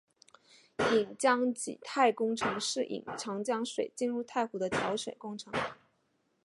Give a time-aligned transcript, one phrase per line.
[0.95, 5.53] 引江济太工程是引长江水进入太湖的调水工程。